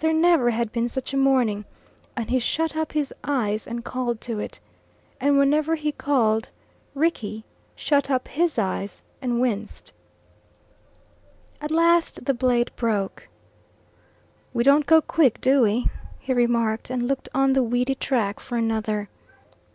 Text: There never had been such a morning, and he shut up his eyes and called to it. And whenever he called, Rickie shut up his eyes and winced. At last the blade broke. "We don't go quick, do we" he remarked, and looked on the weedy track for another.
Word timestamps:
There 0.00 0.12
never 0.12 0.50
had 0.50 0.70
been 0.70 0.86
such 0.86 1.14
a 1.14 1.16
morning, 1.16 1.64
and 2.14 2.28
he 2.28 2.38
shut 2.38 2.76
up 2.76 2.92
his 2.92 3.10
eyes 3.24 3.66
and 3.66 3.82
called 3.82 4.20
to 4.20 4.38
it. 4.38 4.60
And 5.18 5.38
whenever 5.38 5.76
he 5.76 5.92
called, 5.92 6.50
Rickie 6.94 7.46
shut 7.74 8.10
up 8.10 8.28
his 8.28 8.58
eyes 8.58 9.02
and 9.22 9.40
winced. 9.40 9.94
At 11.58 11.70
last 11.70 12.26
the 12.26 12.34
blade 12.34 12.70
broke. 12.76 13.30
"We 14.52 14.62
don't 14.62 14.84
go 14.84 15.00
quick, 15.00 15.40
do 15.40 15.62
we" 15.62 15.88
he 16.18 16.34
remarked, 16.34 16.90
and 16.90 17.08
looked 17.08 17.30
on 17.34 17.54
the 17.54 17.62
weedy 17.62 17.94
track 17.94 18.40
for 18.40 18.58
another. 18.58 19.08